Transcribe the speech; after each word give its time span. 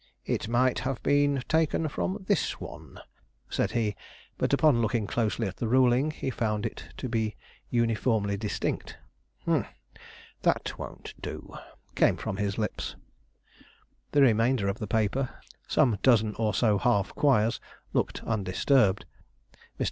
"It 0.25 0.47
might 0.47 0.79
have 0.79 1.03
been 1.03 1.43
taken 1.47 1.87
from 1.87 2.25
this 2.27 2.59
one," 2.59 2.99
said 3.51 3.73
he; 3.73 3.95
but, 4.35 4.51
upon 4.51 4.81
looking 4.81 5.05
closely 5.05 5.45
at 5.45 5.57
the 5.57 5.67
ruling, 5.67 6.09
he 6.09 6.31
found 6.31 6.65
it 6.65 6.85
to 6.97 7.07
be 7.07 7.35
uniformly 7.69 8.35
distinct. 8.35 8.97
"Humph! 9.45 9.67
that 10.41 10.75
won't 10.79 11.13
do!" 11.21 11.53
came 11.93 12.17
from 12.17 12.37
his 12.37 12.57
lips. 12.57 12.95
The 14.11 14.23
remainder 14.23 14.67
of 14.67 14.79
the 14.79 14.87
paper, 14.87 15.39
some 15.67 15.99
dozen 16.01 16.33
or 16.39 16.55
so 16.55 16.79
half 16.79 17.13
quires, 17.13 17.59
looked 17.93 18.23
undisturbed. 18.23 19.05
Mr. 19.77 19.79